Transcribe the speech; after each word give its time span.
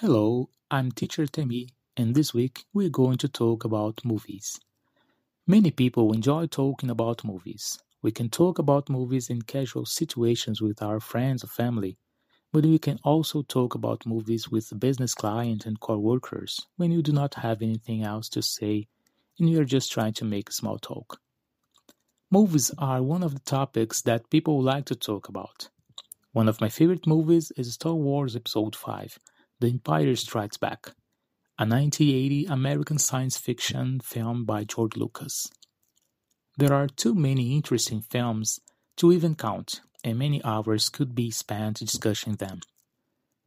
Hello, 0.00 0.48
I'm 0.70 0.92
Teacher 0.92 1.26
Temi, 1.26 1.70
and 1.96 2.14
this 2.14 2.32
week 2.32 2.66
we're 2.72 2.88
going 2.88 3.18
to 3.18 3.26
talk 3.26 3.64
about 3.64 4.04
movies. 4.04 4.60
Many 5.44 5.72
people 5.72 6.12
enjoy 6.12 6.46
talking 6.46 6.88
about 6.88 7.24
movies. 7.24 7.80
We 8.00 8.12
can 8.12 8.30
talk 8.30 8.60
about 8.60 8.88
movies 8.88 9.28
in 9.28 9.42
casual 9.42 9.86
situations 9.86 10.62
with 10.62 10.80
our 10.82 11.00
friends 11.00 11.42
or 11.42 11.48
family, 11.48 11.98
but 12.52 12.64
we 12.64 12.78
can 12.78 13.00
also 13.02 13.42
talk 13.42 13.74
about 13.74 14.06
movies 14.06 14.48
with 14.48 14.78
business 14.78 15.14
clients 15.14 15.66
and 15.66 15.80
co-workers 15.80 16.64
when 16.76 16.92
you 16.92 17.02
do 17.02 17.10
not 17.10 17.34
have 17.34 17.60
anything 17.60 18.04
else 18.04 18.28
to 18.28 18.40
say 18.40 18.86
and 19.40 19.50
you're 19.50 19.64
just 19.64 19.90
trying 19.90 20.12
to 20.12 20.24
make 20.24 20.52
small 20.52 20.78
talk. 20.78 21.20
Movies 22.30 22.70
are 22.78 23.02
one 23.02 23.24
of 23.24 23.34
the 23.34 23.40
topics 23.40 24.02
that 24.02 24.30
people 24.30 24.62
like 24.62 24.84
to 24.84 24.94
talk 24.94 25.28
about. 25.28 25.70
One 26.30 26.48
of 26.48 26.60
my 26.60 26.68
favorite 26.68 27.04
movies 27.04 27.50
is 27.56 27.74
Star 27.74 27.94
Wars 27.94 28.36
Episode 28.36 28.76
5 28.76 29.18
The 29.60 29.70
Empire 29.70 30.14
Strikes 30.14 30.56
Back, 30.56 30.94
a 31.58 31.66
1980 31.66 32.46
American 32.46 32.96
science 32.96 33.36
fiction 33.36 33.98
film 33.98 34.44
by 34.44 34.62
George 34.62 34.96
Lucas. 34.96 35.50
There 36.56 36.72
are 36.72 36.86
too 36.86 37.12
many 37.12 37.56
interesting 37.56 38.00
films 38.00 38.60
to 38.98 39.12
even 39.12 39.34
count, 39.34 39.80
and 40.04 40.16
many 40.16 40.40
hours 40.44 40.88
could 40.88 41.12
be 41.12 41.32
spent 41.32 41.78
discussing 41.78 42.36
them. 42.36 42.60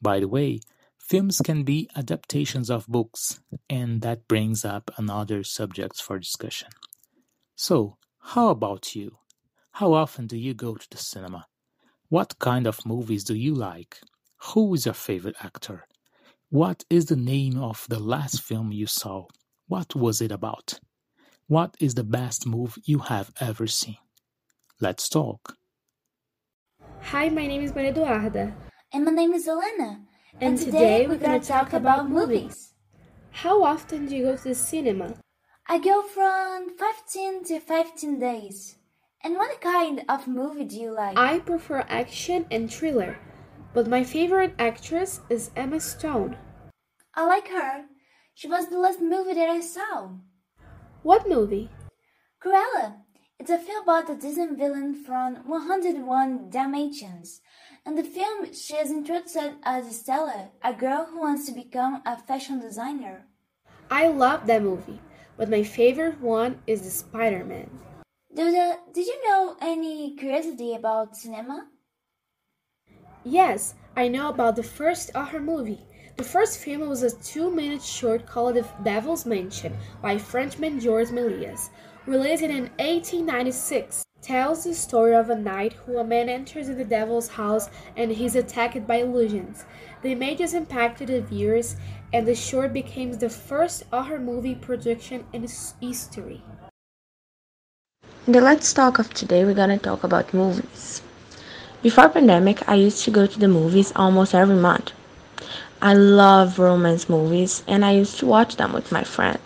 By 0.00 0.20
the 0.20 0.28
way, 0.28 0.60
films 0.98 1.42
can 1.44 1.64
be 1.64 1.90
adaptations 1.94 2.70
of 2.70 2.86
books, 2.86 3.40
and 3.68 4.00
that 4.00 4.26
brings 4.26 4.64
up 4.64 4.90
another 4.96 5.44
subject 5.44 6.00
for 6.00 6.18
discussion. 6.18 6.70
So, 7.54 7.98
how 8.18 8.48
about 8.48 8.96
you? 8.96 9.18
How 9.72 9.92
often 9.92 10.26
do 10.26 10.38
you 10.38 10.54
go 10.54 10.74
to 10.76 10.86
the 10.90 10.96
cinema? 10.96 11.48
What 12.08 12.38
kind 12.38 12.66
of 12.66 12.86
movies 12.86 13.24
do 13.24 13.34
you 13.34 13.54
like? 13.54 14.00
Who 14.54 14.72
is 14.72 14.86
your 14.86 14.94
favorite 14.94 15.36
actor? 15.42 15.84
What 16.50 16.86
is 16.88 17.04
the 17.04 17.16
name 17.16 17.58
of 17.58 17.84
the 17.90 17.98
last 17.98 18.40
film 18.40 18.72
you 18.72 18.86
saw? 18.86 19.26
What 19.66 19.94
was 19.94 20.22
it 20.22 20.32
about? 20.32 20.80
What 21.46 21.76
is 21.78 21.94
the 21.94 22.04
best 22.04 22.46
move 22.46 22.78
you 22.84 23.00
have 23.00 23.30
ever 23.38 23.66
seen? 23.66 23.98
Let's 24.80 25.10
talk. 25.10 25.56
Hi, 27.02 27.28
my 27.28 27.46
name 27.46 27.60
is 27.60 27.74
Maria 27.74 27.92
Eduarda. 27.92 28.54
And 28.94 29.04
my 29.04 29.10
name 29.10 29.34
is 29.34 29.46
Elena. 29.46 30.00
And, 30.40 30.56
today, 30.56 31.06
we're 31.06 31.18
going 31.18 31.38
to 31.38 31.46
talk 31.46 31.74
about 31.74 32.08
movies. 32.08 32.72
How 33.30 33.62
often 33.62 34.06
do 34.06 34.16
you 34.16 34.24
go 34.24 34.36
to 34.38 34.44
the 34.44 34.54
cinema? 34.54 35.16
I 35.68 35.78
go 35.78 36.00
from 36.00 36.70
15 36.78 37.44
to 37.44 37.60
15 37.60 38.18
days. 38.18 38.76
And 39.22 39.34
what 39.34 39.60
kind 39.60 40.02
of 40.08 40.26
movie 40.26 40.64
do 40.64 40.80
you 40.80 40.92
like? 40.92 41.18
I 41.18 41.40
prefer 41.40 41.84
action 41.90 42.46
and 42.50 42.72
thriller, 42.72 43.18
but 43.74 43.86
my 43.86 44.04
favorite 44.04 44.54
actress 44.58 45.20
is 45.28 45.50
Emma 45.56 45.80
Stone. 45.80 46.36
I 47.14 47.26
like 47.26 47.48
her. 47.48 47.84
She 48.34 48.48
was 48.48 48.68
the 48.68 48.78
last 48.78 49.00
movie 49.00 49.34
that 49.34 49.48
I 49.48 49.60
saw. 49.60 50.10
What 51.02 51.28
movie? 51.28 51.70
Cruella. 52.42 53.02
It's 53.38 53.50
a 53.50 53.58
film 53.58 53.84
about 53.84 54.06
the 54.08 54.14
Disney 54.14 54.54
villain 54.54 54.94
from 54.94 55.36
101 55.46 56.50
Dalmatians. 56.50 57.40
In 57.86 57.94
the 57.94 58.02
film, 58.02 58.52
she 58.52 58.74
is 58.74 58.90
introduced 58.90 59.36
as 59.62 59.96
Stella, 60.00 60.50
a 60.62 60.74
girl 60.74 61.06
who 61.10 61.20
wants 61.20 61.46
to 61.46 61.52
become 61.52 62.02
a 62.04 62.16
fashion 62.16 62.60
designer. 62.60 63.26
I 63.90 64.08
love 64.08 64.46
that 64.46 64.62
movie, 64.62 65.00
but 65.36 65.48
my 65.48 65.62
favorite 65.62 66.20
one 66.20 66.60
is 66.66 66.82
the 66.82 66.90
Spider-Man. 66.90 67.70
Duda, 68.34 68.78
did 68.92 69.06
you 69.06 69.24
know 69.26 69.56
any 69.60 70.16
curiosity 70.16 70.74
about 70.74 71.16
cinema? 71.16 71.68
Yes, 73.30 73.74
I 73.94 74.08
know 74.08 74.30
about 74.30 74.56
the 74.56 74.62
first 74.62 75.10
horror 75.14 75.38
movie. 75.38 75.84
The 76.16 76.24
first 76.24 76.60
film 76.60 76.88
was 76.88 77.02
a 77.02 77.14
two-minute 77.14 77.82
short 77.82 78.24
called 78.24 78.54
The 78.54 78.66
Devil's 78.82 79.26
Mansion 79.26 79.76
by 80.00 80.16
Frenchman 80.16 80.80
Georges 80.80 81.12
Méliès, 81.12 81.68
released 82.06 82.42
in 82.42 82.70
1896. 82.78 84.02
Tells 84.22 84.64
the 84.64 84.72
story 84.72 85.14
of 85.14 85.28
a 85.28 85.36
night 85.36 85.74
who 85.74 85.98
a 85.98 86.04
man 86.04 86.30
enters 86.30 86.70
in 86.70 86.78
the 86.78 86.86
devil's 86.86 87.28
house 87.28 87.68
and 87.98 88.10
he's 88.10 88.34
attacked 88.34 88.86
by 88.86 89.02
illusions. 89.02 89.66
The 90.00 90.12
images 90.12 90.54
impacted 90.54 91.08
the 91.08 91.20
viewers, 91.20 91.76
and 92.14 92.26
the 92.26 92.34
short 92.34 92.72
became 92.72 93.12
the 93.12 93.28
first 93.28 93.82
horror 93.92 94.20
movie 94.20 94.54
production 94.54 95.26
in 95.34 95.42
history. 95.42 96.42
In 98.26 98.32
the 98.32 98.40
Let's 98.40 98.72
Talk 98.72 98.98
of 98.98 99.12
today, 99.12 99.44
we're 99.44 99.52
gonna 99.52 99.76
talk 99.76 100.02
about 100.02 100.32
movies. 100.32 101.02
Before 101.80 102.08
pandemic, 102.08 102.68
I 102.68 102.74
used 102.74 103.04
to 103.04 103.10
go 103.12 103.26
to 103.26 103.38
the 103.38 103.46
movies 103.46 103.92
almost 103.94 104.34
every 104.34 104.56
month. 104.56 104.92
I 105.80 105.94
love 105.94 106.58
romance 106.58 107.08
movies, 107.08 107.62
and 107.68 107.84
I 107.84 107.92
used 107.92 108.18
to 108.18 108.26
watch 108.26 108.56
them 108.56 108.72
with 108.72 108.90
my 108.90 109.04
friend. 109.04 109.38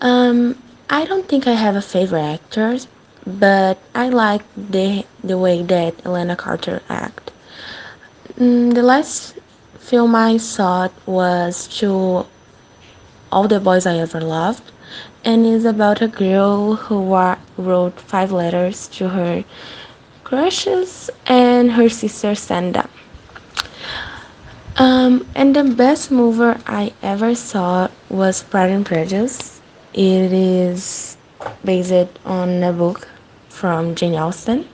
Um, 0.00 0.56
I 0.88 1.04
don't 1.04 1.28
think 1.28 1.46
I 1.46 1.52
have 1.52 1.76
a 1.76 1.82
favorite 1.82 2.22
actor, 2.22 2.78
but 3.26 3.78
I 3.94 4.08
like 4.08 4.42
the 4.56 5.04
the 5.22 5.36
way 5.36 5.62
that 5.62 6.04
Elena 6.06 6.34
Carter 6.34 6.80
act. 6.88 7.30
Mm, 8.38 8.74
the 8.74 8.82
last 8.82 9.38
film 9.78 10.14
I 10.14 10.38
saw 10.38 10.88
was 11.04 11.68
to 11.80 12.24
All 13.30 13.48
the 13.48 13.60
Boys 13.60 13.84
I 13.84 13.98
Ever 13.98 14.20
Loved, 14.22 14.72
and 15.24 15.46
is 15.46 15.66
about 15.66 16.00
a 16.00 16.08
girl 16.08 16.76
who 16.76 17.14
wrote 17.58 18.00
five 18.00 18.32
letters 18.32 18.88
to 18.96 19.10
her 19.10 19.44
crushes, 20.24 21.10
and 21.26 21.72
her 21.72 21.88
sister 21.88 22.34
them. 22.34 22.88
Um, 24.76 25.26
and 25.34 25.54
the 25.54 25.64
best 25.64 26.10
movie 26.10 26.58
I 26.66 26.92
ever 27.02 27.34
saw 27.34 27.88
was 28.08 28.42
Pride 28.42 28.70
and 28.70 28.86
Prejudice. 28.86 29.60
It 29.92 30.32
is 30.32 31.16
based 31.64 32.08
on 32.24 32.62
a 32.62 32.72
book 32.72 33.08
from 33.48 33.94
Jane 33.94 34.14
Austen, 34.14 34.68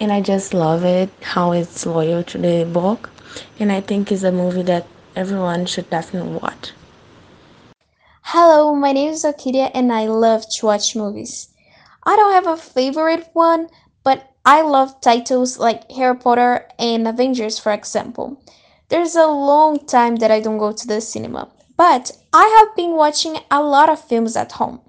and 0.00 0.12
I 0.12 0.20
just 0.20 0.52
love 0.54 0.84
it 0.84 1.10
how 1.22 1.52
it's 1.52 1.86
loyal 1.86 2.22
to 2.24 2.38
the 2.38 2.64
book, 2.64 3.10
and 3.58 3.72
I 3.72 3.80
think 3.80 4.12
it's 4.12 4.22
a 4.22 4.32
movie 4.32 4.62
that 4.62 4.86
everyone 5.16 5.66
should 5.66 5.88
definitely 5.90 6.36
watch. 6.36 6.72
Hello, 8.22 8.74
my 8.74 8.92
name 8.92 9.10
is 9.10 9.24
Akiria 9.24 9.70
and 9.74 9.90
I 9.90 10.06
love 10.06 10.44
to 10.56 10.66
watch 10.66 10.94
movies. 10.94 11.48
I 12.04 12.14
don't 12.14 12.32
have 12.32 12.46
a 12.46 12.56
favorite 12.56 13.28
one, 13.32 13.68
but 14.08 14.32
I 14.46 14.62
love 14.62 15.02
titles 15.02 15.58
like 15.58 15.92
Harry 15.92 16.16
Potter 16.16 16.66
and 16.78 17.06
Avengers, 17.06 17.58
for 17.58 17.72
example. 17.72 18.42
There's 18.88 19.14
a 19.14 19.26
long 19.26 19.84
time 19.84 20.16
that 20.16 20.30
I 20.30 20.40
don't 20.40 20.56
go 20.56 20.72
to 20.72 20.86
the 20.86 21.02
cinema, 21.02 21.50
but 21.76 22.12
I 22.32 22.46
have 22.58 22.74
been 22.74 22.92
watching 22.92 23.36
a 23.50 23.62
lot 23.62 23.90
of 23.90 24.00
films 24.00 24.34
at 24.34 24.52
home. 24.52 24.80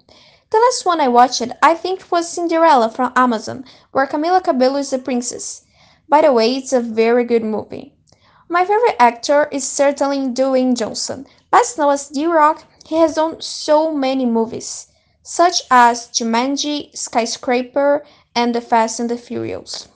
The 0.48 0.56
last 0.56 0.86
one 0.86 1.02
I 1.02 1.08
watched, 1.08 1.42
I 1.62 1.74
think, 1.74 2.10
was 2.10 2.30
Cinderella 2.30 2.88
from 2.88 3.12
Amazon, 3.14 3.66
where 3.92 4.06
Camila 4.06 4.42
Cabello 4.42 4.78
is 4.78 4.88
the 4.88 4.98
princess. 4.98 5.66
By 6.08 6.22
the 6.22 6.32
way, 6.32 6.56
it's 6.56 6.72
a 6.72 6.80
very 6.80 7.24
good 7.24 7.44
movie. 7.44 7.92
My 8.48 8.64
favorite 8.64 8.96
actor 8.98 9.50
is 9.52 9.68
certainly 9.68 10.20
Dwayne 10.28 10.74
Johnson, 10.74 11.26
best 11.50 11.76
known 11.76 11.92
as 11.92 12.08
The 12.08 12.24
Rock. 12.24 12.64
He 12.86 12.96
has 12.96 13.16
done 13.16 13.42
so 13.42 13.92
many 13.94 14.24
movies, 14.24 14.86
such 15.22 15.60
as 15.70 16.08
Jumanji, 16.08 16.96
Skyscraper, 16.96 18.02
and 18.40 18.54
The 18.54 18.62
Fast 18.62 18.98
and 18.98 19.10
the 19.10 19.18
Furious. 19.18 19.88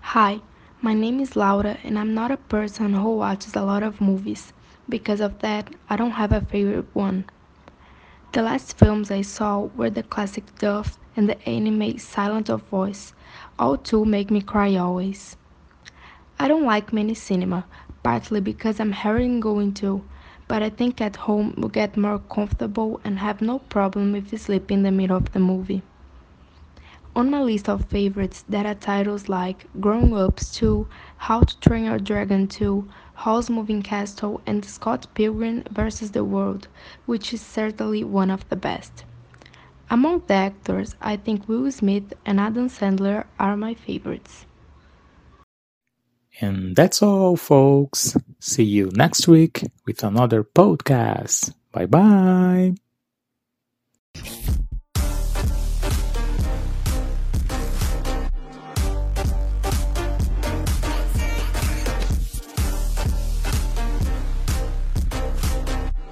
Hi, 0.00 0.40
my 0.80 0.94
name 0.94 1.20
is 1.20 1.36
Laura, 1.36 1.76
and 1.84 1.98
I'm 1.98 2.14
not 2.14 2.30
a 2.30 2.38
person 2.38 2.94
who 2.94 3.16
watches 3.16 3.54
a 3.54 3.60
lot 3.62 3.82
of 3.82 4.00
movies. 4.00 4.54
Because 4.88 5.20
of 5.20 5.40
that, 5.40 5.68
I 5.90 5.96
don't 5.96 6.12
have 6.12 6.32
a 6.32 6.40
favorite 6.40 6.88
one. 6.94 7.26
The 8.32 8.40
last 8.40 8.78
films 8.78 9.10
I 9.10 9.20
saw 9.20 9.68
were 9.76 9.90
the 9.90 10.02
classic 10.02 10.44
Duff 10.58 10.98
and 11.14 11.28
the 11.28 11.38
anime 11.46 11.98
Silent 11.98 12.48
of 12.48 12.62
Voice. 12.70 13.12
All 13.58 13.76
two 13.76 14.06
make 14.06 14.30
me 14.30 14.40
cry 14.40 14.74
always. 14.76 15.36
I 16.38 16.48
don't 16.48 16.64
like 16.64 16.90
many 16.94 17.12
cinema, 17.12 17.66
partly 18.02 18.40
because 18.40 18.80
I'm 18.80 18.92
hurrying 18.92 19.40
going 19.40 19.74
to, 19.74 20.02
but 20.48 20.62
I 20.62 20.70
think 20.70 21.02
at 21.02 21.16
home 21.16 21.52
we 21.58 21.68
get 21.68 21.98
more 21.98 22.18
comfortable 22.18 22.98
and 23.04 23.18
have 23.18 23.42
no 23.42 23.58
problem 23.58 24.14
if 24.14 24.32
we 24.32 24.38
sleep 24.38 24.70
in 24.70 24.84
the 24.84 24.90
middle 24.90 25.18
of 25.18 25.32
the 25.32 25.38
movie. 25.38 25.82
On 27.18 27.32
my 27.32 27.42
list 27.42 27.68
of 27.68 27.84
favorites 27.86 28.44
there 28.48 28.64
are 28.64 28.76
titles 28.76 29.28
like 29.28 29.66
Grown 29.80 30.12
Ups 30.12 30.54
2, 30.54 30.86
How 31.16 31.40
to 31.40 31.58
Train 31.58 31.86
Your 31.86 31.98
Dragon 31.98 32.46
2, 32.46 32.88
Howl's 33.14 33.50
Moving 33.50 33.82
Castle, 33.82 34.40
and 34.46 34.64
Scott 34.64 35.08
Pilgrim 35.14 35.64
vs. 35.68 36.12
the 36.12 36.22
World, 36.22 36.68
which 37.06 37.34
is 37.34 37.40
certainly 37.40 38.04
one 38.04 38.30
of 38.30 38.48
the 38.50 38.54
best. 38.54 39.02
Among 39.90 40.22
the 40.28 40.34
actors, 40.34 40.94
I 41.00 41.16
think 41.16 41.48
Will 41.48 41.72
Smith 41.72 42.12
and 42.24 42.38
Adam 42.38 42.68
Sandler 42.68 43.24
are 43.40 43.56
my 43.56 43.74
favorites. 43.74 44.46
And 46.40 46.76
that's 46.76 47.02
all, 47.02 47.34
folks. 47.36 48.16
See 48.38 48.62
you 48.62 48.92
next 48.94 49.26
week 49.26 49.64
with 49.84 50.04
another 50.04 50.44
podcast. 50.44 51.52
Bye 51.72 51.86
bye. 51.86 52.74